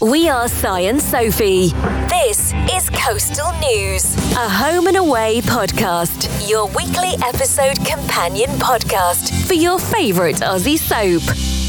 We 0.00 0.30
are 0.30 0.48
Science 0.48 1.04
Sophie. 1.04 1.68
This 2.08 2.54
is 2.72 2.88
Coastal 2.90 3.52
News, 3.60 4.16
a 4.32 4.48
home 4.48 4.86
and 4.86 4.96
away 4.96 5.42
podcast, 5.42 6.48
your 6.48 6.68
weekly 6.68 7.12
episode 7.22 7.76
companion 7.84 8.48
podcast 8.52 9.46
for 9.46 9.54
your 9.54 9.78
favourite 9.78 10.36
Aussie 10.36 10.78
soap. 10.78 11.63